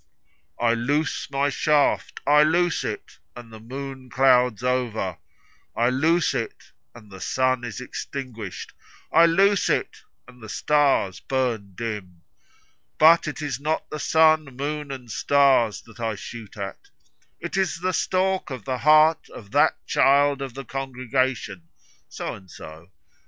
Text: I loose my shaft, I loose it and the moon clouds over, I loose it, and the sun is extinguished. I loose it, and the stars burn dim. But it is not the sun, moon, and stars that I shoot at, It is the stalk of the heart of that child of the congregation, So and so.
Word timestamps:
I 0.59 0.73
loose 0.73 1.29
my 1.29 1.49
shaft, 1.51 2.21
I 2.25 2.41
loose 2.41 2.83
it 2.83 3.19
and 3.35 3.53
the 3.53 3.59
moon 3.59 4.09
clouds 4.09 4.63
over, 4.63 5.19
I 5.75 5.91
loose 5.91 6.33
it, 6.33 6.71
and 6.95 7.11
the 7.11 7.21
sun 7.21 7.63
is 7.63 7.79
extinguished. 7.79 8.73
I 9.11 9.27
loose 9.27 9.69
it, 9.69 10.01
and 10.27 10.41
the 10.41 10.49
stars 10.49 11.19
burn 11.19 11.73
dim. 11.75 12.23
But 12.97 13.27
it 13.27 13.43
is 13.43 13.59
not 13.59 13.91
the 13.91 13.99
sun, 13.99 14.45
moon, 14.45 14.89
and 14.91 15.11
stars 15.11 15.83
that 15.83 15.99
I 15.99 16.15
shoot 16.15 16.57
at, 16.57 16.89
It 17.39 17.55
is 17.55 17.81
the 17.81 17.93
stalk 17.93 18.49
of 18.49 18.65
the 18.65 18.79
heart 18.79 19.29
of 19.29 19.51
that 19.51 19.85
child 19.85 20.41
of 20.41 20.55
the 20.55 20.65
congregation, 20.65 21.67
So 22.09 22.33
and 22.33 22.49
so. 22.49 22.89